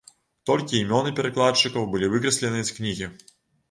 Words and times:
Толькі 0.49 0.81
імёны 0.85 1.13
перакладчыкаў 1.21 1.87
былі 1.95 2.13
выкрасленыя 2.17 2.63
з 2.75 2.81
кнігі. 2.81 3.17